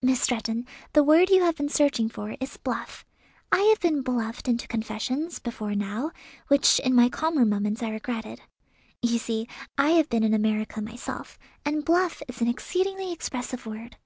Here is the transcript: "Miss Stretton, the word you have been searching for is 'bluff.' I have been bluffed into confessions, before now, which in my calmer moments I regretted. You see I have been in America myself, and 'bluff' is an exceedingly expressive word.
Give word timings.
"Miss 0.00 0.22
Stretton, 0.22 0.66
the 0.94 1.02
word 1.04 1.28
you 1.28 1.42
have 1.42 1.56
been 1.56 1.68
searching 1.68 2.08
for 2.08 2.34
is 2.40 2.56
'bluff.' 2.56 3.04
I 3.52 3.58
have 3.64 3.80
been 3.80 4.00
bluffed 4.00 4.48
into 4.48 4.66
confessions, 4.66 5.38
before 5.40 5.74
now, 5.74 6.10
which 6.46 6.78
in 6.78 6.94
my 6.94 7.10
calmer 7.10 7.44
moments 7.44 7.82
I 7.82 7.90
regretted. 7.90 8.40
You 9.02 9.18
see 9.18 9.46
I 9.76 9.90
have 9.90 10.08
been 10.08 10.24
in 10.24 10.32
America 10.32 10.80
myself, 10.80 11.38
and 11.66 11.84
'bluff' 11.84 12.22
is 12.28 12.40
an 12.40 12.48
exceedingly 12.48 13.12
expressive 13.12 13.66
word. 13.66 13.98